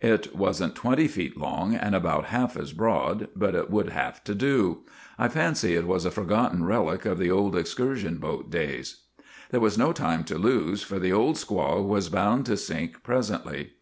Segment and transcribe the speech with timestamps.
[0.00, 4.24] It was n't twenty feet long and about half as broad, but it would have
[4.24, 4.78] to do.
[5.18, 9.00] I fancy it was a forgotten relic of the old excursion boat days.
[9.50, 13.72] There was no time to lose, for the Old Squaw was bound to sink presently.